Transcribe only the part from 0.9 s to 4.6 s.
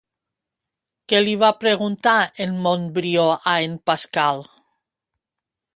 Què li va preguntar en Montbrió a en Pascal?